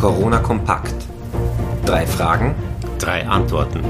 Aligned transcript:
Corona 0.00 0.38
Kompakt. 0.38 0.94
Drei 1.84 2.06
Fragen, 2.06 2.54
drei 2.98 3.28
Antworten. 3.28 3.84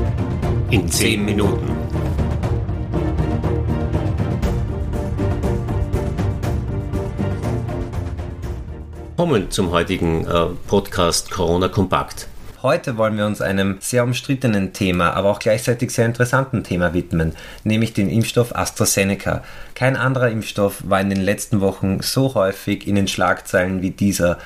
In 0.69 0.89
zehn 0.89 1.25
Minuten. 1.25 1.71
Kommen 9.17 9.53
zum 9.53 9.71
heutigen 9.71 10.27
äh, 10.27 10.47
Podcast 10.67 11.31
Corona 11.31 11.69
Kompakt. 11.69 12.27
Heute 12.63 12.99
wollen 12.99 13.17
wir 13.17 13.25
uns 13.25 13.41
einem 13.41 13.77
sehr 13.79 14.03
umstrittenen 14.03 14.73
Thema, 14.73 15.13
aber 15.13 15.31
auch 15.31 15.39
gleichzeitig 15.39 15.93
sehr 15.93 16.07
interessanten 16.07 16.65
Thema 16.65 16.93
widmen, 16.93 17.35
nämlich 17.63 17.93
dem 17.95 18.09
Impfstoff 18.09 18.55
AstraZeneca. 18.55 19.45
Kein 19.75 19.97
anderer 19.97 20.29
Impfstoff 20.29 20.83
war 20.87 21.01
in 21.01 21.09
den 21.09 21.21
letzten 21.21 21.61
Wochen 21.61 22.01
so 22.03 22.35
häufig 22.35 22.89
in 22.89 22.97
den 22.97 23.07
Schlagzeilen 23.07 23.81
wie 23.81 23.93
dieser. 23.93 24.39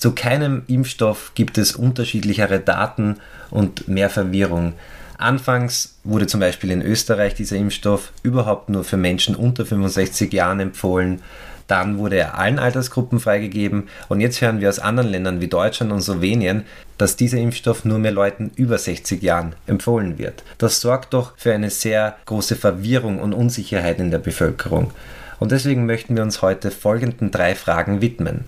Zu 0.00 0.12
keinem 0.12 0.62
Impfstoff 0.66 1.32
gibt 1.34 1.58
es 1.58 1.76
unterschiedlichere 1.76 2.58
Daten 2.58 3.18
und 3.50 3.86
mehr 3.86 4.08
Verwirrung. 4.08 4.72
Anfangs 5.18 5.96
wurde 6.04 6.26
zum 6.26 6.40
Beispiel 6.40 6.70
in 6.70 6.80
Österreich 6.80 7.34
dieser 7.34 7.56
Impfstoff 7.56 8.10
überhaupt 8.22 8.70
nur 8.70 8.82
für 8.82 8.96
Menschen 8.96 9.36
unter 9.36 9.66
65 9.66 10.32
Jahren 10.32 10.58
empfohlen. 10.58 11.20
Dann 11.66 11.98
wurde 11.98 12.16
er 12.16 12.38
allen 12.38 12.58
Altersgruppen 12.58 13.20
freigegeben 13.20 13.88
und 14.08 14.22
jetzt 14.22 14.40
hören 14.40 14.62
wir 14.62 14.70
aus 14.70 14.78
anderen 14.78 15.10
Ländern 15.10 15.42
wie 15.42 15.48
Deutschland 15.48 15.92
und 15.92 16.00
Slowenien, 16.00 16.64
dass 16.96 17.16
dieser 17.16 17.36
Impfstoff 17.36 17.84
nur 17.84 17.98
mehr 17.98 18.10
Leuten 18.10 18.52
über 18.56 18.78
60 18.78 19.22
Jahren 19.22 19.54
empfohlen 19.66 20.16
wird. 20.16 20.44
Das 20.56 20.80
sorgt 20.80 21.12
doch 21.12 21.34
für 21.36 21.52
eine 21.52 21.68
sehr 21.68 22.16
große 22.24 22.56
Verwirrung 22.56 23.18
und 23.18 23.34
Unsicherheit 23.34 24.00
in 24.00 24.10
der 24.10 24.18
Bevölkerung. 24.18 24.92
Und 25.38 25.52
deswegen 25.52 25.84
möchten 25.84 26.16
wir 26.16 26.22
uns 26.22 26.40
heute 26.40 26.70
folgenden 26.70 27.30
drei 27.30 27.54
Fragen 27.54 28.00
widmen. 28.00 28.46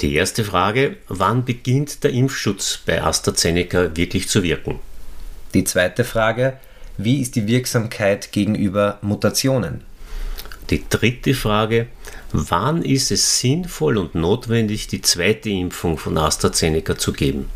Die 0.00 0.14
erste 0.14 0.44
Frage, 0.44 0.96
wann 1.08 1.44
beginnt 1.44 2.02
der 2.02 2.10
Impfschutz 2.10 2.80
bei 2.84 3.02
AstraZeneca 3.02 3.96
wirklich 3.96 4.28
zu 4.28 4.42
wirken? 4.42 4.80
Die 5.54 5.64
zweite 5.64 6.02
Frage, 6.02 6.54
wie 6.96 7.20
ist 7.20 7.36
die 7.36 7.46
Wirksamkeit 7.46 8.32
gegenüber 8.32 8.98
Mutationen? 9.02 9.82
Die 10.70 10.84
dritte 10.88 11.34
Frage, 11.34 11.86
wann 12.32 12.82
ist 12.82 13.12
es 13.12 13.38
sinnvoll 13.38 13.98
und 13.98 14.14
notwendig, 14.14 14.88
die 14.88 15.00
zweite 15.00 15.50
Impfung 15.50 15.96
von 15.96 16.18
AstraZeneca 16.18 16.98
zu 16.98 17.12
geben? 17.12 17.48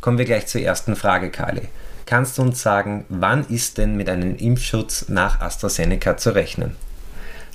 Kommen 0.00 0.18
wir 0.18 0.24
gleich 0.24 0.46
zur 0.46 0.62
ersten 0.62 0.96
Frage, 0.96 1.30
Kali. 1.30 1.68
Kannst 2.06 2.38
du 2.38 2.42
uns 2.42 2.60
sagen, 2.60 3.04
wann 3.08 3.46
ist 3.46 3.78
denn 3.78 3.96
mit 3.96 4.08
einem 4.08 4.34
Impfschutz 4.36 5.08
nach 5.08 5.40
AstraZeneca 5.40 6.16
zu 6.16 6.34
rechnen? 6.34 6.74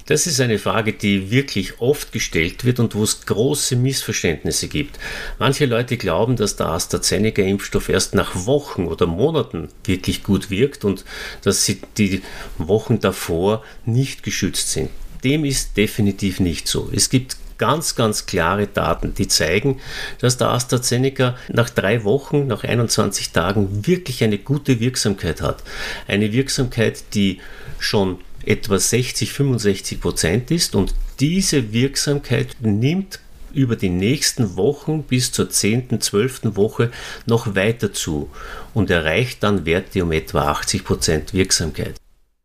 Das 0.08 0.28
ist 0.28 0.40
eine 0.40 0.60
Frage, 0.60 0.94
die 0.94 1.32
wirklich 1.32 1.82
oft 1.82 2.12
gestellt 2.12 2.64
wird 2.64 2.80
und 2.80 2.94
wo 2.94 3.04
es 3.04 3.26
große 3.26 3.76
Missverständnisse 3.76 4.68
gibt. 4.68 5.00
Manche 5.40 5.66
Leute 5.66 5.98
glauben, 5.98 6.36
dass 6.36 6.56
der 6.56 6.68
AstraZeneca-Impfstoff 6.68 7.90
erst 7.90 8.14
nach 8.14 8.46
Wochen 8.46 8.86
oder 8.86 9.08
Monaten 9.08 9.70
wirklich 9.84 10.24
gut 10.24 10.52
wirkt 10.52 10.86
und 10.86 11.06
dass 11.42 11.66
sie 11.66 11.82
die 11.98 12.22
Wochen 12.60 13.00
davor 13.00 13.64
nicht 13.86 14.22
geschützt 14.22 14.70
sind. 14.72 14.92
Dem 15.24 15.44
ist 15.44 15.76
definitiv 15.76 16.40
nicht 16.40 16.68
so. 16.68 16.92
Es 16.94 17.10
gibt 17.10 17.38
ganz, 17.58 17.96
ganz 17.96 18.28
klare 18.28 18.68
Daten, 18.68 19.16
die 19.16 19.28
zeigen, 19.28 19.80
dass 20.20 20.38
der 20.38 20.50
AstraZeneca 20.50 21.36
nach 21.52 21.72
drei 21.72 22.04
Wochen, 22.04 22.46
nach 22.46 22.64
21 22.64 23.32
Tagen 23.32 23.88
wirklich 23.88 24.24
eine 24.24 24.38
gute 24.38 24.80
Wirksamkeit 24.80 25.42
hat. 25.42 25.64
Eine 26.08 26.32
Wirksamkeit, 26.32 27.16
die 27.16 27.40
schon 27.80 28.20
etwa 28.46 28.80
60, 28.80 29.32
65 29.34 30.02
Prozent 30.02 30.52
ist 30.52 30.76
und 30.76 30.94
diese 31.20 31.74
Wirksamkeit 31.74 32.56
nimmt 32.62 33.20
über 33.54 33.76
die 33.76 33.90
nächsten 33.90 34.58
Wochen 34.58 35.04
bis 35.04 35.32
zur 35.32 35.50
10., 35.50 36.02
12. 36.02 36.56
Woche 36.56 36.92
noch 37.26 37.56
weiter 37.56 37.94
zu 37.94 38.30
und 38.74 38.90
erreicht 38.90 39.44
dann 39.44 39.66
Werte 39.66 40.04
um 40.04 40.12
etwa 40.12 40.50
80 40.50 40.84
Prozent 40.84 41.34
Wirksamkeit. 41.34 41.96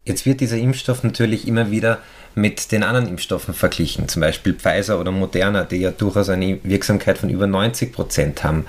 Jetzt 0.05 0.25
wird 0.25 0.41
dieser 0.41 0.57
Impfstoff 0.57 1.03
natürlich 1.03 1.47
immer 1.47 1.71
wieder 1.71 2.01
mit 2.35 2.73
den 2.73 2.83
anderen 2.85 3.09
Impfstoffen 3.09 3.55
verglichen, 3.55 4.09
zum 4.09 4.21
Beispiel 4.21 4.55
Pfizer 4.55 5.01
oder 5.01 5.11
Moderna, 5.11 5.65
die 5.65 5.77
ja 5.77 5.91
durchaus 5.91 6.29
eine 6.29 6.61
Wirksamkeit 6.63 7.19
von 7.19 7.29
über 7.29 7.47
90 7.47 7.93
Prozent 7.93 8.45
haben. 8.45 8.65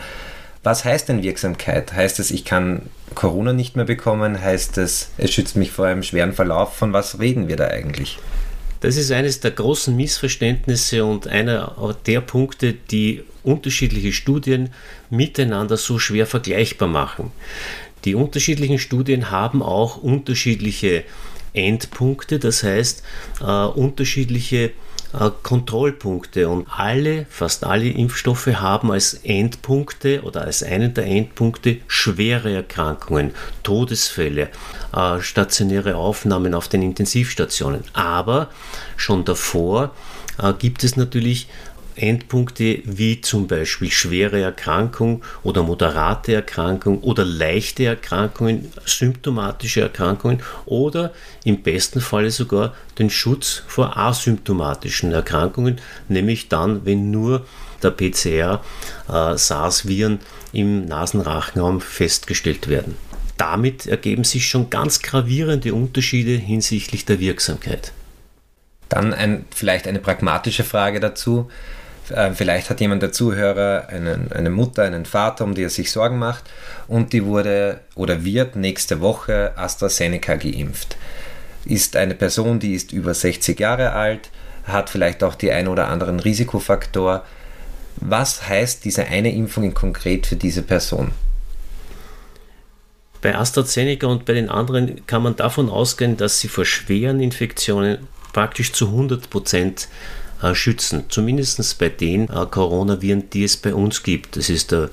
Was 0.63 0.85
heißt 0.85 1.09
denn 1.09 1.23
Wirksamkeit? 1.23 1.93
Heißt 1.93 2.19
es, 2.19 2.29
ich 2.29 2.45
kann 2.45 2.83
Corona 3.15 3.51
nicht 3.51 3.75
mehr 3.75 3.85
bekommen? 3.85 4.39
Heißt 4.39 4.77
es, 4.77 5.09
es 5.17 5.33
schützt 5.33 5.55
mich 5.55 5.71
vor 5.71 5.87
einem 5.87 6.03
schweren 6.03 6.33
Verlauf? 6.33 6.75
Von 6.75 6.93
was 6.93 7.19
reden 7.19 7.47
wir 7.47 7.55
da 7.55 7.67
eigentlich? 7.67 8.19
Das 8.81 8.95
ist 8.95 9.11
eines 9.11 9.39
der 9.39 9.51
großen 9.51 9.95
Missverständnisse 9.95 11.03
und 11.03 11.27
einer 11.27 11.95
der 12.05 12.21
Punkte, 12.21 12.73
die 12.73 13.23
unterschiedliche 13.43 14.11
Studien 14.11 14.69
miteinander 15.09 15.77
so 15.77 15.97
schwer 15.97 16.27
vergleichbar 16.27 16.87
machen. 16.87 17.31
Die 18.05 18.15
unterschiedlichen 18.15 18.79
Studien 18.79 19.31
haben 19.31 19.63
auch 19.63 19.97
unterschiedliche 19.97 21.03
Endpunkte, 21.53 22.39
das 22.39 22.63
heißt 22.63 23.03
äh, 23.41 23.45
unterschiedliche 23.45 24.71
Kontrollpunkte 25.43 26.47
und 26.47 26.67
alle, 26.69 27.25
fast 27.29 27.65
alle 27.65 27.89
Impfstoffe 27.89 28.47
haben 28.47 28.91
als 28.91 29.13
Endpunkte 29.13 30.21
oder 30.23 30.41
als 30.43 30.63
einen 30.63 30.93
der 30.93 31.05
Endpunkte 31.05 31.79
schwere 31.87 32.53
Erkrankungen, 32.53 33.33
Todesfälle, 33.63 34.49
äh, 34.95 35.19
stationäre 35.19 35.95
Aufnahmen 35.95 36.53
auf 36.53 36.69
den 36.69 36.81
Intensivstationen. 36.81 37.83
Aber 37.93 38.49
schon 38.95 39.25
davor 39.25 39.91
äh, 40.41 40.53
gibt 40.53 40.83
es 40.83 40.95
natürlich 40.95 41.47
Endpunkte 42.01 42.81
wie 42.85 43.21
zum 43.21 43.47
Beispiel 43.47 43.91
schwere 43.91 44.41
Erkrankung 44.41 45.23
oder 45.43 45.63
moderate 45.63 46.33
Erkrankung 46.33 46.99
oder 47.01 47.23
leichte 47.23 47.85
Erkrankungen, 47.85 48.71
symptomatische 48.85 49.81
Erkrankungen 49.81 50.41
oder 50.65 51.13
im 51.43 51.61
besten 51.61 52.01
Falle 52.01 52.31
sogar 52.31 52.73
den 52.97 53.09
Schutz 53.09 53.63
vor 53.67 53.97
asymptomatischen 53.97 55.11
Erkrankungen, 55.11 55.79
nämlich 56.07 56.49
dann, 56.49 56.85
wenn 56.85 57.11
nur 57.11 57.45
der 57.83 57.91
PCR 57.91 58.63
äh, 59.09 59.37
SARS-Viren 59.37 60.19
im 60.53 60.85
Nasenrachenraum 60.85 61.81
festgestellt 61.81 62.67
werden. 62.67 62.95
Damit 63.37 63.87
ergeben 63.87 64.23
sich 64.23 64.47
schon 64.47 64.69
ganz 64.69 65.01
gravierende 65.01 65.73
Unterschiede 65.73 66.31
hinsichtlich 66.31 67.05
der 67.05 67.19
Wirksamkeit. 67.19 67.91
Dann 68.87 69.13
ein, 69.13 69.45
vielleicht 69.49 69.87
eine 69.87 69.99
pragmatische 69.99 70.63
Frage 70.63 70.99
dazu. 70.99 71.49
Äh, 72.09 72.31
vielleicht 72.33 72.69
hat 72.69 72.79
jemand 72.79 73.03
der 73.03 73.11
Zuhörer 73.11 73.87
einen, 73.89 74.31
eine 74.31 74.49
Mutter, 74.49 74.83
einen 74.83 75.05
Vater, 75.05 75.43
um 75.43 75.55
die 75.55 75.63
er 75.63 75.69
sich 75.69 75.91
Sorgen 75.91 76.19
macht 76.19 76.43
und 76.87 77.13
die 77.13 77.25
wurde 77.25 77.79
oder 77.95 78.23
wird 78.23 78.55
nächste 78.55 79.01
Woche 79.01 79.53
AstraZeneca 79.55 80.35
geimpft. 80.35 80.97
Ist 81.65 81.95
eine 81.95 82.15
Person, 82.15 82.59
die 82.59 82.73
ist 82.73 82.91
über 82.91 83.13
60 83.13 83.59
Jahre 83.59 83.91
alt, 83.91 84.29
hat 84.63 84.89
vielleicht 84.89 85.23
auch 85.23 85.35
die 85.35 85.51
ein 85.51 85.67
oder 85.67 85.87
anderen 85.87 86.19
Risikofaktor. 86.19 87.23
Was 87.97 88.47
heißt 88.47 88.83
diese 88.83 89.05
eine 89.05 89.33
Impfung 89.33 89.73
konkret 89.73 90.25
für 90.25 90.35
diese 90.35 90.63
Person? 90.63 91.11
Bei 93.21 93.35
AstraZeneca 93.35 94.07
und 94.07 94.25
bei 94.25 94.33
den 94.33 94.49
anderen 94.49 95.05
kann 95.05 95.21
man 95.21 95.35
davon 95.35 95.69
ausgehen, 95.69 96.17
dass 96.17 96.39
sie 96.39 96.47
vor 96.47 96.65
schweren 96.65 97.19
Infektionen 97.19 98.07
praktisch 98.33 98.73
zu 98.73 98.87
100 98.87 99.29
Prozent 99.29 99.87
schützen. 100.53 101.05
Zumindest 101.09 101.77
bei 101.79 101.89
den 101.89 102.29
äh, 102.29 102.45
Coronaviren, 102.49 103.29
die 103.29 103.43
es 103.43 103.57
bei 103.57 103.73
uns 103.73 104.03
gibt. 104.03 104.37
Das 104.37 104.49
ist 104.49 104.71
der 104.71 104.89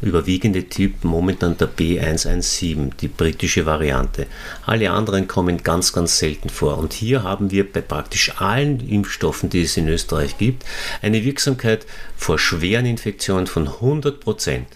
überwiegende 0.00 0.68
Typ 0.68 1.04
momentan 1.04 1.56
der 1.56 1.68
B117, 1.68 2.92
die 3.00 3.08
britische 3.08 3.66
Variante. 3.66 4.26
Alle 4.64 4.90
anderen 4.90 5.26
kommen 5.26 5.62
ganz, 5.62 5.92
ganz 5.92 6.18
selten 6.18 6.48
vor. 6.48 6.78
Und 6.78 6.92
hier 6.92 7.22
haben 7.22 7.50
wir 7.50 7.70
bei 7.70 7.80
praktisch 7.80 8.40
allen 8.40 8.86
Impfstoffen, 8.88 9.50
die 9.50 9.62
es 9.62 9.76
in 9.76 9.88
Österreich 9.88 10.38
gibt, 10.38 10.64
eine 11.02 11.24
Wirksamkeit 11.24 11.86
vor 12.16 12.38
schweren 12.38 12.86
Infektionen 12.86 13.46
von 13.46 13.66
100 13.66 14.20
Prozent. 14.20 14.66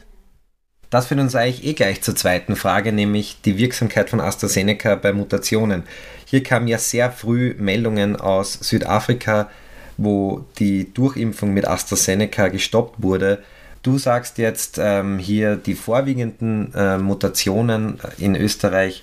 Das 0.90 1.06
führt 1.06 1.20
uns 1.20 1.34
eigentlich 1.34 1.64
eh 1.64 1.72
gleich 1.72 2.02
zur 2.02 2.14
zweiten 2.14 2.54
Frage, 2.54 2.92
nämlich 2.92 3.38
die 3.46 3.56
Wirksamkeit 3.56 4.10
von 4.10 4.20
AstraZeneca 4.20 4.96
bei 4.96 5.14
Mutationen. 5.14 5.84
Hier 6.26 6.42
kamen 6.42 6.68
ja 6.68 6.76
sehr 6.76 7.10
früh 7.10 7.54
Meldungen 7.58 8.14
aus 8.14 8.52
Südafrika, 8.52 9.50
wo 9.96 10.44
die 10.58 10.92
Durchimpfung 10.92 11.52
mit 11.52 11.66
AstraZeneca 11.66 12.48
gestoppt 12.48 13.02
wurde. 13.02 13.42
Du 13.82 13.98
sagst 13.98 14.38
jetzt 14.38 14.78
ähm, 14.80 15.18
hier, 15.18 15.56
die 15.56 15.74
vorwiegenden 15.74 16.72
äh, 16.74 16.98
Mutationen 16.98 17.98
in 18.18 18.36
Österreich 18.36 19.02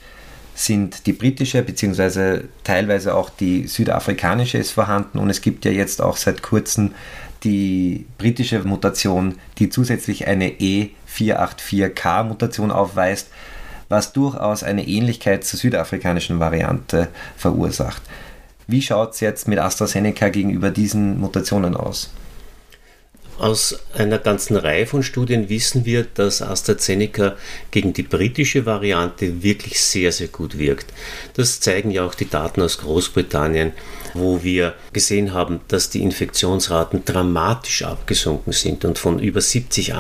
sind 0.55 1.05
die 1.05 1.13
britische 1.13 1.61
bzw. 1.63 2.41
teilweise 2.63 3.15
auch 3.15 3.29
die 3.29 3.67
südafrikanische 3.67 4.57
ist 4.57 4.71
vorhanden 4.71 5.19
und 5.19 5.29
es 5.29 5.41
gibt 5.41 5.63
ja 5.63 5.71
jetzt 5.71 6.01
auch 6.01 6.17
seit 6.17 6.41
kurzem 6.41 6.91
die 7.43 8.05
britische 8.17 8.63
Mutation, 8.63 9.35
die 9.57 9.69
zusätzlich 9.69 10.27
eine 10.27 10.49
E484K-Mutation 10.49 12.71
aufweist, 12.71 13.27
was 13.87 14.11
durchaus 14.13 14.63
eine 14.63 14.87
Ähnlichkeit 14.87 15.43
zur 15.45 15.59
südafrikanischen 15.59 16.39
Variante 16.39 17.09
verursacht. 17.37 18.01
Wie 18.71 18.83
schaut 18.83 19.15
es 19.15 19.19
jetzt 19.19 19.47
mit 19.47 19.57
AstraZeneca 19.57 20.29
gegenüber 20.29 20.69
diesen 20.69 21.19
Mutationen 21.19 21.75
aus? 21.75 22.11
Aus 23.39 23.79
einer 23.95 24.19
ganzen 24.19 24.57
Reihe 24.57 24.85
von 24.85 25.01
Studien 25.01 25.49
wissen 25.49 25.85
wir, 25.85 26.03
dass 26.03 26.43
AstraZeneca 26.43 27.35
gegen 27.71 27.93
die 27.93 28.03
britische 28.03 28.67
Variante 28.67 29.41
wirklich 29.41 29.81
sehr, 29.81 30.11
sehr 30.11 30.27
gut 30.27 30.59
wirkt. 30.59 30.93
Das 31.33 31.59
zeigen 31.59 31.89
ja 31.89 32.05
auch 32.05 32.13
die 32.13 32.29
Daten 32.29 32.61
aus 32.61 32.77
Großbritannien, 32.77 33.71
wo 34.13 34.43
wir 34.43 34.75
gesehen 34.93 35.33
haben, 35.33 35.61
dass 35.67 35.89
die 35.89 36.03
Infektionsraten 36.03 37.05
dramatisch 37.05 37.81
abgesunken 37.81 38.53
sind 38.53 38.85
und 38.85 38.99
von 38.99 39.17
über 39.17 39.39
70.000, 39.39 39.93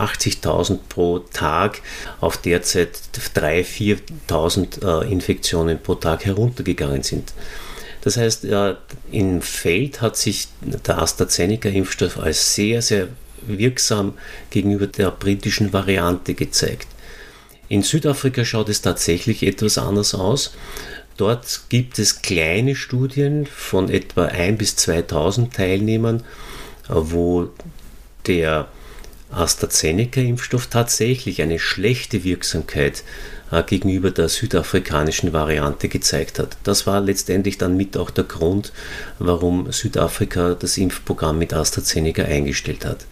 80.000 0.43 0.79
pro 0.87 1.17
Tag 1.17 1.81
auf 2.21 2.37
derzeit 2.37 2.91
3.000, 3.33 3.97
4.000 4.29 5.05
äh, 5.05 5.11
Infektionen 5.11 5.81
pro 5.81 5.95
Tag 5.95 6.23
heruntergegangen 6.23 7.01
sind. 7.01 7.33
Das 8.01 8.17
heißt, 8.17 8.47
im 9.11 9.41
Feld 9.41 10.01
hat 10.01 10.15
sich 10.15 10.47
der 10.61 10.99
AstraZeneca-Impfstoff 10.99 12.17
als 12.17 12.55
sehr, 12.55 12.81
sehr 12.81 13.09
wirksam 13.45 14.13
gegenüber 14.49 14.87
der 14.87 15.11
britischen 15.11 15.73
Variante 15.73 16.33
gezeigt. 16.33 16.87
In 17.67 17.83
Südafrika 17.83 18.45
schaut 18.45 18.69
es 18.69 18.81
tatsächlich 18.81 19.43
etwas 19.43 19.77
anders 19.77 20.15
aus. 20.15 20.53
Dort 21.17 21.63
gibt 21.69 21.99
es 21.99 22.21
kleine 22.21 22.75
Studien 22.75 23.45
von 23.45 23.89
etwa 23.89 24.25
1 24.25 24.57
bis 24.57 24.75
2000 24.77 25.53
Teilnehmern, 25.53 26.23
wo 26.87 27.49
der 28.25 28.69
AstraZeneca-Impfstoff 29.31 30.67
tatsächlich 30.67 31.41
eine 31.41 31.59
schlechte 31.59 32.23
Wirksamkeit 32.23 33.03
äh, 33.51 33.63
gegenüber 33.63 34.11
der 34.11 34.29
südafrikanischen 34.29 35.33
Variante 35.33 35.89
gezeigt 35.89 36.39
hat. 36.39 36.57
Das 36.63 36.87
war 36.87 37.01
letztendlich 37.01 37.57
dann 37.57 37.77
mit 37.77 37.97
auch 37.97 38.09
der 38.09 38.23
Grund, 38.23 38.71
warum 39.19 39.71
Südafrika 39.71 40.55
das 40.55 40.77
Impfprogramm 40.77 41.37
mit 41.37 41.53
AstraZeneca 41.53 42.23
eingestellt 42.23 42.85
hat. 42.85 43.05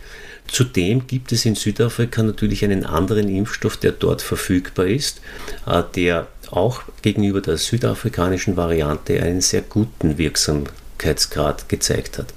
Zudem 0.48 1.08
gibt 1.08 1.32
es 1.34 1.46
in 1.46 1.56
Südafrika 1.56 2.24
natürlich 2.24 2.64
einen 2.64 2.86
anderen 2.86 3.28
Impfstoff, 3.28 3.78
der 3.78 3.92
dort 3.92 4.22
verfügbar 4.22 4.88
ist, 4.88 5.22
äh, 5.66 5.84
der 5.96 6.28
auch 6.50 6.84
gegenüber 7.02 7.42
der 7.42 7.58
südafrikanischen 7.58 8.56
Variante 8.56 9.22
einen 9.22 9.42
sehr 9.42 9.62
guten 9.62 10.18
Wirksamkeitsgrad 10.18 11.68
gezeigt 11.68 12.18
hat. 12.18 12.34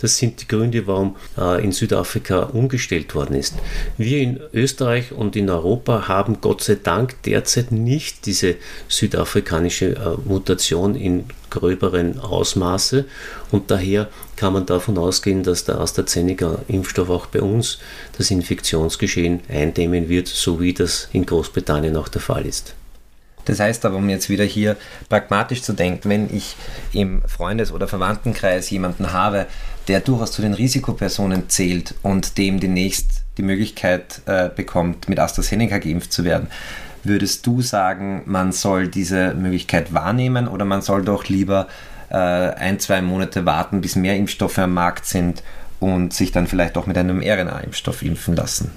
Das 0.00 0.16
sind 0.16 0.40
die 0.40 0.48
Gründe, 0.48 0.86
warum 0.86 1.16
äh, 1.36 1.62
in 1.62 1.72
Südafrika 1.72 2.44
umgestellt 2.44 3.14
worden 3.14 3.34
ist. 3.34 3.54
Wir 3.96 4.18
in 4.18 4.40
Österreich 4.54 5.12
und 5.12 5.36
in 5.36 5.50
Europa 5.50 6.08
haben 6.08 6.40
Gott 6.40 6.62
sei 6.62 6.76
Dank 6.82 7.22
derzeit 7.24 7.72
nicht 7.72 8.26
diese 8.26 8.56
südafrikanische 8.88 9.96
äh, 9.96 10.16
Mutation 10.24 10.94
in 10.94 11.24
gröberen 11.50 12.20
Ausmaße 12.20 13.06
und 13.50 13.70
daher 13.70 14.08
kann 14.36 14.52
man 14.52 14.66
davon 14.66 14.98
ausgehen, 14.98 15.42
dass 15.42 15.64
der 15.64 15.80
AstraZeneca-Impfstoff 15.80 17.10
auch 17.10 17.26
bei 17.26 17.40
uns 17.40 17.78
das 18.16 18.30
Infektionsgeschehen 18.30 19.40
eindämmen 19.48 20.08
wird, 20.08 20.28
so 20.28 20.60
wie 20.60 20.74
das 20.74 21.08
in 21.12 21.26
Großbritannien 21.26 21.96
auch 21.96 22.08
der 22.08 22.20
Fall 22.20 22.46
ist. 22.46 22.74
Das 23.48 23.60
heißt 23.60 23.84
aber, 23.86 23.96
um 23.96 24.08
jetzt 24.08 24.28
wieder 24.28 24.44
hier 24.44 24.76
pragmatisch 25.08 25.62
zu 25.62 25.72
denken, 25.72 26.10
wenn 26.10 26.34
ich 26.34 26.54
im 26.92 27.22
Freundes- 27.26 27.72
oder 27.72 27.88
Verwandtenkreis 27.88 28.68
jemanden 28.70 29.12
habe, 29.12 29.46
der 29.88 30.00
durchaus 30.00 30.32
zu 30.32 30.42
den 30.42 30.52
Risikopersonen 30.52 31.48
zählt 31.48 31.94
und 32.02 32.36
dem 32.36 32.60
demnächst 32.60 33.22
die 33.38 33.42
Möglichkeit 33.42 34.20
äh, 34.26 34.50
bekommt, 34.54 35.08
mit 35.08 35.18
AstraZeneca 35.18 35.78
geimpft 35.78 36.12
zu 36.12 36.24
werden, 36.24 36.48
würdest 37.04 37.46
du 37.46 37.62
sagen, 37.62 38.22
man 38.26 38.52
soll 38.52 38.88
diese 38.88 39.32
Möglichkeit 39.32 39.94
wahrnehmen 39.94 40.46
oder 40.46 40.66
man 40.66 40.82
soll 40.82 41.02
doch 41.02 41.24
lieber 41.28 41.68
äh, 42.10 42.16
ein, 42.16 42.78
zwei 42.80 43.00
Monate 43.00 43.46
warten, 43.46 43.80
bis 43.80 43.96
mehr 43.96 44.16
Impfstoffe 44.16 44.58
am 44.58 44.74
Markt 44.74 45.06
sind 45.06 45.42
und 45.80 46.12
sich 46.12 46.32
dann 46.32 46.46
vielleicht 46.46 46.76
auch 46.76 46.86
mit 46.86 46.98
einem 46.98 47.22
RNA-Impfstoff 47.22 48.02
impfen 48.02 48.36
lassen? 48.36 48.72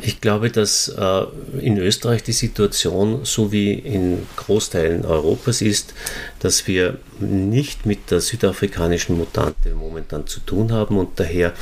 Ich 0.00 0.20
glaube, 0.20 0.50
dass 0.50 0.86
äh, 0.88 1.24
in 1.60 1.76
Österreich 1.76 2.22
die 2.22 2.32
Situation 2.32 3.24
so 3.24 3.50
wie 3.50 3.72
in 3.72 4.26
Großteilen 4.36 5.04
Europas 5.04 5.60
ist, 5.60 5.92
dass 6.38 6.68
wir 6.68 6.98
nicht 7.18 7.84
mit 7.84 8.12
der 8.12 8.20
südafrikanischen 8.20 9.18
Mutante 9.18 9.74
momentan 9.74 10.28
zu 10.28 10.38
tun 10.38 10.70
haben 10.70 10.98
und 10.98 11.18
daher 11.18 11.52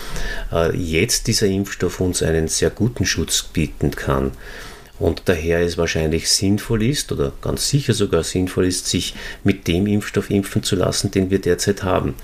äh, 0.53 0.77
jetzt 0.77 1.29
dieser 1.29 1.47
Impfstoff 1.47 1.99
uns 1.99 2.23
einen 2.23 2.49
sehr 2.49 2.69
guten 2.69 3.07
Schutz 3.07 3.43
bieten 3.43 3.93
kann. 3.93 4.33
Und 4.99 5.23
daher 5.27 5.61
es 5.61 5.79
wahrscheinlich 5.79 6.29
sinnvoll 6.29 6.83
ist 6.83 7.13
oder 7.13 7.33
ganz 7.41 7.69
sicher 7.69 7.95
sogar 7.95 8.23
sinnvoll 8.23 8.67
ist, 8.67 8.87
sich 8.87 9.15
mit 9.45 9.67
dem 9.67 9.87
Impfstoff 9.87 10.31
impfen 10.31 10.63
zu 10.63 10.77
lassen, 10.77 11.11
den 11.11 11.31
wir 11.31 11.39
derzeit 11.39 11.83
haben. 11.83 12.15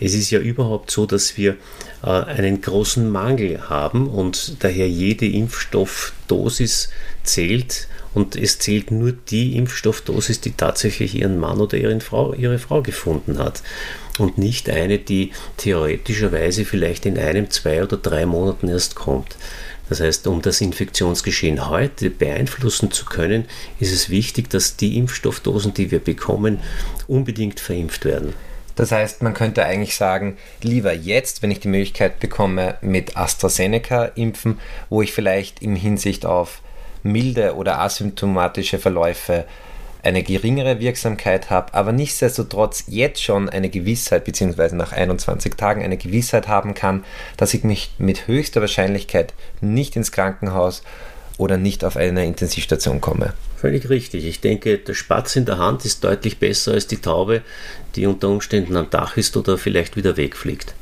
Es 0.00 0.14
ist 0.14 0.30
ja 0.30 0.40
überhaupt 0.40 0.90
so, 0.90 1.06
dass 1.06 1.36
wir 1.36 1.56
äh, 2.02 2.08
einen 2.08 2.60
großen 2.60 3.08
Mangel 3.08 3.68
haben 3.68 4.08
und 4.08 4.62
daher 4.64 4.88
jede 4.88 5.26
Impfstoffdosis 5.26 6.90
zählt 7.22 7.88
und 8.12 8.36
es 8.36 8.58
zählt 8.58 8.90
nur 8.90 9.12
die 9.12 9.56
Impfstoffdosis, 9.56 10.40
die 10.40 10.52
tatsächlich 10.52 11.16
ihren 11.16 11.38
Mann 11.38 11.60
oder 11.60 11.76
ihre 11.76 12.00
Frau, 12.00 12.32
ihre 12.32 12.58
Frau 12.58 12.80
gefunden 12.80 13.38
hat 13.38 13.62
und 14.18 14.38
nicht 14.38 14.70
eine, 14.70 14.98
die 14.98 15.32
theoretischerweise 15.56 16.64
vielleicht 16.64 17.06
in 17.06 17.18
einem, 17.18 17.50
zwei 17.50 17.82
oder 17.82 17.96
drei 17.96 18.24
Monaten 18.26 18.68
erst 18.68 18.94
kommt. 18.94 19.36
Das 19.88 20.00
heißt, 20.00 20.26
um 20.28 20.40
das 20.40 20.60
Infektionsgeschehen 20.60 21.68
heute 21.68 22.08
beeinflussen 22.08 22.90
zu 22.90 23.04
können, 23.04 23.44
ist 23.80 23.92
es 23.92 24.08
wichtig, 24.08 24.48
dass 24.48 24.76
die 24.76 24.96
Impfstoffdosen, 24.96 25.74
die 25.74 25.90
wir 25.90 25.98
bekommen, 25.98 26.60
unbedingt 27.06 27.60
verimpft 27.60 28.04
werden. 28.04 28.32
Das 28.76 28.90
heißt, 28.92 29.22
man 29.22 29.34
könnte 29.34 29.64
eigentlich 29.64 29.96
sagen, 29.96 30.36
lieber 30.62 30.92
jetzt, 30.92 31.42
wenn 31.42 31.50
ich 31.50 31.60
die 31.60 31.68
Möglichkeit 31.68 32.18
bekomme, 32.20 32.76
mit 32.80 33.16
AstraZeneca 33.16 34.06
impfen, 34.16 34.58
wo 34.88 35.02
ich 35.02 35.12
vielleicht 35.12 35.62
im 35.62 35.76
Hinsicht 35.76 36.26
auf 36.26 36.60
milde 37.02 37.54
oder 37.54 37.80
asymptomatische 37.80 38.78
Verläufe 38.78 39.44
eine 40.02 40.22
geringere 40.22 40.80
Wirksamkeit 40.80 41.48
habe, 41.48 41.72
aber 41.72 41.92
nichtsdestotrotz 41.92 42.84
jetzt 42.88 43.22
schon 43.22 43.48
eine 43.48 43.70
Gewissheit, 43.70 44.24
beziehungsweise 44.24 44.76
nach 44.76 44.92
21 44.92 45.54
Tagen 45.54 45.82
eine 45.82 45.96
Gewissheit 45.96 46.46
haben 46.46 46.74
kann, 46.74 47.04
dass 47.36 47.54
ich 47.54 47.64
mich 47.64 47.94
mit 47.98 48.26
höchster 48.26 48.60
Wahrscheinlichkeit 48.60 49.32
nicht 49.62 49.96
ins 49.96 50.12
Krankenhaus 50.12 50.82
oder 51.38 51.56
nicht 51.56 51.84
auf 51.84 51.96
eine 51.96 52.26
Intensivstation 52.26 53.00
komme. 53.00 53.32
Völlig 53.64 53.88
richtig. 53.88 54.26
Ich 54.26 54.42
denke, 54.42 54.76
der 54.76 54.92
Spatz 54.92 55.36
in 55.36 55.46
der 55.46 55.56
Hand 55.56 55.86
ist 55.86 56.04
deutlich 56.04 56.38
besser 56.38 56.72
als 56.72 56.86
die 56.86 56.98
Taube, 56.98 57.40
die 57.96 58.04
unter 58.04 58.28
Umständen 58.28 58.76
am 58.76 58.90
Dach 58.90 59.16
ist 59.16 59.38
oder 59.38 59.56
vielleicht 59.56 59.96
wieder 59.96 60.18
wegfliegt. 60.18 60.74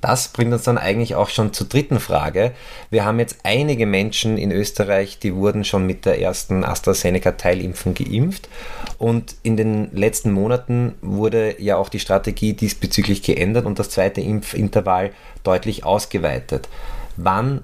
Das 0.00 0.28
bringt 0.28 0.54
uns 0.54 0.62
dann 0.62 0.78
eigentlich 0.78 1.16
auch 1.16 1.28
schon 1.28 1.52
zur 1.52 1.68
dritten 1.68 2.00
Frage. 2.00 2.52
Wir 2.88 3.04
haben 3.04 3.18
jetzt 3.18 3.40
einige 3.42 3.84
Menschen 3.84 4.38
in 4.38 4.52
Österreich, 4.52 5.18
die 5.18 5.34
wurden 5.34 5.64
schon 5.64 5.84
mit 5.84 6.06
der 6.06 6.18
ersten 6.18 6.64
AstraZeneca-Teilimpfung 6.64 7.92
geimpft. 7.92 8.48
Und 8.96 9.34
in 9.42 9.58
den 9.58 9.94
letzten 9.94 10.32
Monaten 10.32 10.94
wurde 11.02 11.60
ja 11.60 11.76
auch 11.76 11.90
die 11.90 12.00
Strategie 12.00 12.54
diesbezüglich 12.54 13.20
geändert 13.20 13.66
und 13.66 13.78
das 13.78 13.90
zweite 13.90 14.22
Impfintervall 14.22 15.10
deutlich 15.44 15.84
ausgeweitet. 15.84 16.70
Wann 17.18 17.60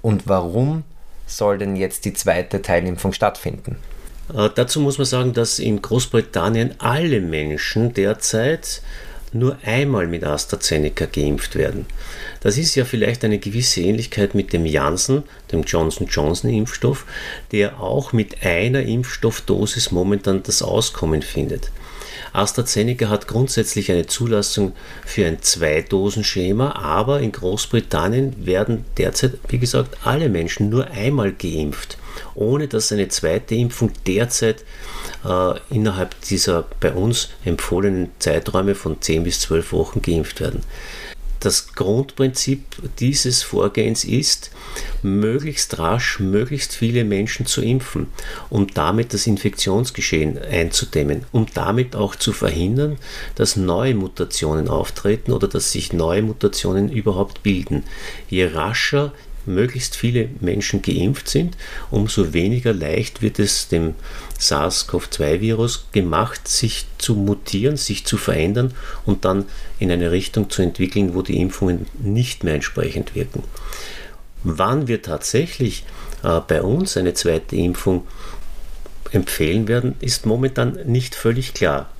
und 0.00 0.22
warum 0.26 0.84
soll 1.36 1.58
denn 1.58 1.76
jetzt 1.76 2.04
die 2.04 2.12
zweite 2.12 2.62
Teilimpfung 2.62 3.12
stattfinden? 3.12 3.76
Äh, 4.34 4.50
dazu 4.54 4.80
muss 4.80 4.98
man 4.98 5.06
sagen, 5.06 5.32
dass 5.32 5.58
in 5.58 5.82
Großbritannien 5.82 6.74
alle 6.78 7.20
Menschen 7.20 7.94
derzeit 7.94 8.82
nur 9.34 9.56
einmal 9.64 10.06
mit 10.06 10.24
AstraZeneca 10.24 11.06
geimpft 11.06 11.56
werden. 11.56 11.86
Das 12.40 12.58
ist 12.58 12.74
ja 12.74 12.84
vielleicht 12.84 13.24
eine 13.24 13.38
gewisse 13.38 13.80
Ähnlichkeit 13.80 14.34
mit 14.34 14.52
dem 14.52 14.66
Janssen, 14.66 15.22
dem 15.50 15.62
Johnson 15.62 16.06
Johnson 16.06 16.50
Impfstoff, 16.50 17.06
der 17.50 17.80
auch 17.80 18.12
mit 18.12 18.44
einer 18.44 18.82
Impfstoffdosis 18.82 19.90
momentan 19.90 20.42
das 20.42 20.62
Auskommen 20.62 21.22
findet. 21.22 21.70
AstraZeneca 22.32 23.08
hat 23.08 23.28
grundsätzlich 23.28 23.90
eine 23.90 24.06
Zulassung 24.06 24.72
für 25.04 25.26
ein 25.26 25.42
Zwei-Dosen-Schema, 25.42 26.76
aber 26.76 27.20
in 27.20 27.32
Großbritannien 27.32 28.46
werden 28.46 28.84
derzeit, 28.96 29.34
wie 29.48 29.58
gesagt, 29.58 29.98
alle 30.04 30.28
Menschen 30.28 30.70
nur 30.70 30.90
einmal 30.90 31.32
geimpft, 31.32 31.98
ohne 32.34 32.68
dass 32.68 32.92
eine 32.92 33.08
zweite 33.08 33.54
Impfung 33.54 33.92
derzeit 34.06 34.64
äh, 35.24 35.54
innerhalb 35.70 36.20
dieser 36.22 36.64
bei 36.80 36.92
uns 36.92 37.30
empfohlenen 37.44 38.10
Zeiträume 38.18 38.74
von 38.74 39.00
10 39.00 39.24
bis 39.24 39.40
12 39.40 39.72
Wochen 39.72 40.02
geimpft 40.02 40.40
werden. 40.40 40.62
Das 41.42 41.74
Grundprinzip 41.74 42.62
dieses 43.00 43.42
Vorgehens 43.42 44.04
ist, 44.04 44.52
möglichst 45.02 45.76
rasch 45.80 46.20
möglichst 46.20 46.72
viele 46.72 47.02
Menschen 47.02 47.46
zu 47.46 47.62
impfen, 47.62 48.06
um 48.48 48.68
damit 48.68 49.12
das 49.12 49.26
Infektionsgeschehen 49.26 50.38
einzudämmen, 50.38 51.24
um 51.32 51.46
damit 51.52 51.96
auch 51.96 52.14
zu 52.14 52.32
verhindern, 52.32 52.96
dass 53.34 53.56
neue 53.56 53.96
Mutationen 53.96 54.68
auftreten 54.68 55.32
oder 55.32 55.48
dass 55.48 55.72
sich 55.72 55.92
neue 55.92 56.22
Mutationen 56.22 56.92
überhaupt 56.92 57.42
bilden. 57.42 57.82
Je 58.30 58.44
rascher 58.46 59.12
möglichst 59.46 59.96
viele 59.96 60.28
Menschen 60.40 60.82
geimpft 60.82 61.28
sind, 61.28 61.56
umso 61.90 62.32
weniger 62.32 62.72
leicht 62.72 63.22
wird 63.22 63.38
es 63.38 63.68
dem 63.68 63.94
SARS-CoV-2-Virus 64.38 65.86
gemacht, 65.92 66.48
sich 66.48 66.86
zu 66.98 67.14
mutieren, 67.14 67.76
sich 67.76 68.04
zu 68.04 68.16
verändern 68.16 68.74
und 69.04 69.24
dann 69.24 69.44
in 69.78 69.90
eine 69.90 70.10
Richtung 70.10 70.50
zu 70.50 70.62
entwickeln, 70.62 71.14
wo 71.14 71.22
die 71.22 71.40
Impfungen 71.40 71.86
nicht 72.00 72.44
mehr 72.44 72.54
entsprechend 72.54 73.14
wirken. 73.14 73.42
Wann 74.44 74.88
wir 74.88 75.02
tatsächlich 75.02 75.84
äh, 76.24 76.40
bei 76.46 76.62
uns 76.62 76.96
eine 76.96 77.14
zweite 77.14 77.56
Impfung 77.56 78.06
empfehlen 79.12 79.68
werden, 79.68 79.94
ist 80.00 80.26
momentan 80.26 80.78
nicht 80.86 81.14
völlig 81.14 81.54
klar. 81.54 81.91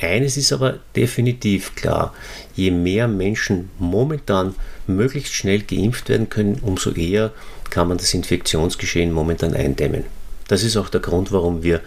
Eines 0.00 0.36
ist 0.36 0.52
aber 0.52 0.78
definitiv 0.96 1.74
klar, 1.74 2.14
je 2.54 2.70
mehr 2.70 3.08
Menschen 3.08 3.70
momentan 3.78 4.54
möglichst 4.86 5.34
schnell 5.34 5.60
geimpft 5.60 6.08
werden 6.08 6.28
können, 6.28 6.58
umso 6.62 6.90
eher 6.92 7.32
kann 7.70 7.88
man 7.88 7.98
das 7.98 8.14
Infektionsgeschehen 8.14 9.12
momentan 9.12 9.54
eindämmen. 9.54 10.04
Das 10.48 10.64
ist 10.64 10.76
auch 10.76 10.88
der 10.88 11.00
Grund, 11.00 11.30
warum 11.30 11.62
wir 11.62 11.80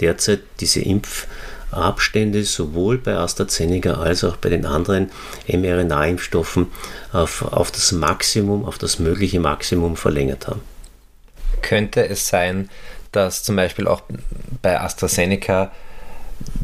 derzeit 0.00 0.40
diese 0.58 0.80
Impfabstände 0.80 2.42
sowohl 2.42 2.98
bei 2.98 3.14
AstraZeneca 3.14 3.94
als 3.94 4.24
auch 4.24 4.36
bei 4.36 4.48
den 4.48 4.66
anderen 4.66 5.10
mRNA-Impfstoffen 5.46 6.66
auf, 7.12 7.42
auf 7.42 7.70
das 7.70 7.92
Maximum, 7.92 8.64
auf 8.64 8.78
das 8.78 8.98
mögliche 8.98 9.38
Maximum 9.38 9.96
verlängert 9.96 10.48
haben. 10.48 10.62
Könnte 11.62 12.08
es 12.08 12.26
sein, 12.26 12.68
dass 13.12 13.44
zum 13.44 13.54
Beispiel 13.54 13.86
auch 13.86 14.02
bei 14.62 14.80
AstraZeneca 14.80 15.70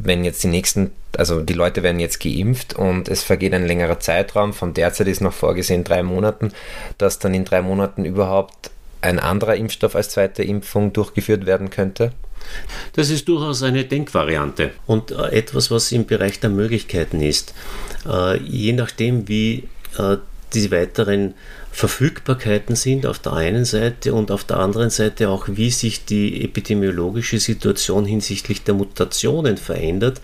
wenn 0.02 0.24
jetzt 0.24 0.42
die 0.42 0.48
nächsten, 0.48 0.92
also 1.16 1.40
die 1.40 1.52
Leute 1.52 1.82
werden 1.82 2.00
jetzt 2.00 2.20
geimpft 2.20 2.74
und 2.74 3.08
es 3.08 3.22
vergeht 3.22 3.54
ein 3.54 3.66
längerer 3.66 4.00
Zeitraum, 4.00 4.52
von 4.52 4.74
derzeit 4.74 5.08
ist 5.08 5.20
noch 5.20 5.32
vorgesehen 5.32 5.84
drei 5.84 6.02
Monaten, 6.02 6.52
dass 6.98 7.18
dann 7.18 7.34
in 7.34 7.44
drei 7.44 7.62
Monaten 7.62 8.04
überhaupt 8.04 8.70
ein 9.00 9.18
anderer 9.18 9.56
Impfstoff 9.56 9.96
als 9.96 10.10
zweite 10.10 10.42
Impfung 10.42 10.92
durchgeführt 10.92 11.46
werden 11.46 11.70
könnte? 11.70 12.12
Das 12.94 13.10
ist 13.10 13.28
durchaus 13.28 13.62
eine 13.62 13.84
Denkvariante 13.84 14.72
und 14.86 15.10
äh, 15.10 15.28
etwas, 15.30 15.70
was 15.70 15.92
im 15.92 16.06
Bereich 16.06 16.40
der 16.40 16.50
Möglichkeiten 16.50 17.20
ist. 17.20 17.54
Äh, 18.06 18.38
je 18.38 18.72
nachdem, 18.72 19.28
wie 19.28 19.68
äh, 19.98 20.18
die 20.54 20.70
weiteren 20.70 21.34
Verfügbarkeiten 21.72 22.76
sind 22.76 23.04
auf 23.04 23.18
der 23.18 23.32
einen 23.32 23.64
Seite 23.64 24.14
und 24.14 24.30
auf 24.30 24.44
der 24.44 24.58
anderen 24.58 24.90
Seite 24.90 25.28
auch, 25.28 25.46
wie 25.48 25.70
sich 25.70 26.04
die 26.04 26.44
epidemiologische 26.44 27.40
Situation 27.40 28.04
hinsichtlich 28.04 28.62
der 28.62 28.74
Mutationen 28.74 29.56
verändert, 29.56 30.20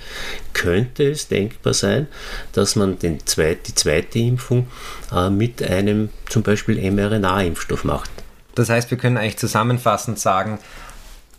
könnte 0.53 1.11
es 1.11 1.29
denkbar 1.29 1.75
sein, 1.75 2.07
dass 2.53 2.77
man 2.77 2.99
den 2.99 3.27
zweit, 3.27 3.67
die 3.67 3.75
zweite 3.75 4.21
Impfung 4.21 4.69
äh, 5.13 5.29
mit 5.29 5.63
einem 5.63 6.11
zum 6.29 6.43
Beispiel 6.43 6.79
mRNA-Impfstoff 6.91 7.85
macht. 7.85 8.11
Das 8.55 8.69
heißt, 8.69 8.91
wir 8.91 8.99
können 8.99 9.17
eigentlich 9.17 9.39
zusammenfassend 9.39 10.19
sagen, 10.19 10.59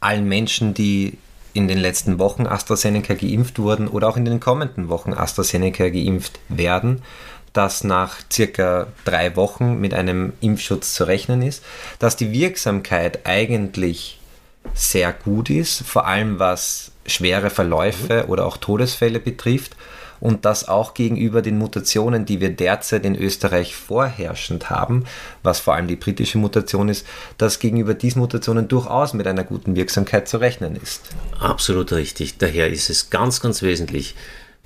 allen 0.01 0.27
Menschen, 0.27 0.73
die 0.73 1.17
in 1.53 1.67
den 1.67 1.77
letzten 1.77 2.19
Wochen 2.19 2.47
AstraZeneca 2.47 3.13
geimpft 3.13 3.59
wurden 3.59 3.87
oder 3.87 4.07
auch 4.07 4.17
in 4.17 4.25
den 4.25 4.39
kommenden 4.39 4.89
Wochen 4.89 5.13
AstraZeneca 5.13 5.89
geimpft 5.89 6.39
werden, 6.49 7.01
dass 7.53 7.83
nach 7.83 8.17
circa 8.31 8.87
drei 9.05 9.35
Wochen 9.35 9.79
mit 9.79 9.93
einem 9.93 10.33
Impfschutz 10.41 10.93
zu 10.93 11.03
rechnen 11.05 11.41
ist, 11.41 11.63
dass 11.99 12.15
die 12.15 12.31
Wirksamkeit 12.31 13.25
eigentlich 13.25 14.19
sehr 14.73 15.11
gut 15.11 15.49
ist, 15.49 15.83
vor 15.83 16.07
allem 16.07 16.39
was 16.39 16.91
schwere 17.05 17.49
Verläufe 17.49 18.27
oder 18.27 18.45
auch 18.45 18.57
Todesfälle 18.57 19.19
betrifft 19.19 19.75
und 20.21 20.45
dass 20.45 20.69
auch 20.69 20.93
gegenüber 20.93 21.41
den 21.41 21.57
Mutationen, 21.57 22.25
die 22.25 22.39
wir 22.39 22.51
derzeit 22.51 23.05
in 23.05 23.15
Österreich 23.15 23.75
vorherrschend 23.75 24.69
haben, 24.69 25.05
was 25.43 25.59
vor 25.59 25.73
allem 25.73 25.87
die 25.87 25.95
britische 25.95 26.37
Mutation 26.37 26.87
ist, 26.87 27.05
dass 27.37 27.59
gegenüber 27.59 27.95
diesen 27.95 28.19
Mutationen 28.19 28.67
durchaus 28.67 29.13
mit 29.13 29.27
einer 29.27 29.43
guten 29.43 29.75
Wirksamkeit 29.75 30.27
zu 30.29 30.37
rechnen 30.37 30.75
ist. 30.75 31.09
Absolut 31.39 31.91
richtig. 31.91 32.37
Daher 32.37 32.69
ist 32.69 32.89
es 32.89 33.09
ganz, 33.09 33.41
ganz 33.41 33.63
wesentlich, 33.63 34.15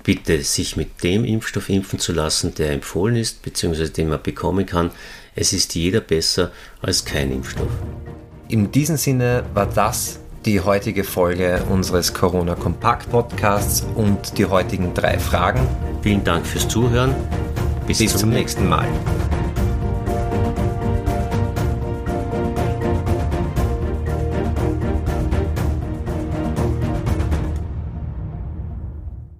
bitte 0.06 0.40
sich 0.42 0.76
mit 0.76 1.02
dem 1.02 1.24
Impfstoff 1.24 1.68
impfen 1.68 1.98
zu 1.98 2.12
lassen, 2.12 2.54
der 2.54 2.70
empfohlen 2.70 3.16
ist, 3.16 3.42
beziehungsweise 3.42 3.90
den 3.90 4.08
man 4.08 4.22
bekommen 4.22 4.64
kann. 4.64 4.92
Es 5.34 5.52
ist 5.52 5.74
jeder 5.74 6.00
besser 6.00 6.52
als 6.80 7.04
kein 7.04 7.32
Impfstoff. 7.32 7.72
In 8.46 8.70
diesem 8.70 8.96
Sinne 8.96 9.42
war 9.52 9.66
das 9.66 10.20
die 10.44 10.60
heutige 10.60 11.02
Folge 11.02 11.60
unseres 11.68 12.14
Corona 12.14 12.54
Kompakt 12.54 13.10
Podcasts 13.10 13.84
und 13.96 14.38
die 14.38 14.46
heutigen 14.46 14.94
drei 14.94 15.18
Fragen. 15.18 15.66
Vielen 16.02 16.22
Dank 16.22 16.46
fürs 16.46 16.68
Zuhören. 16.68 17.12
Bis, 17.88 17.98
Bis 17.98 18.12
zum, 18.12 18.20
zum 18.20 18.30
nächsten 18.30 18.68
Mal. 18.68 18.86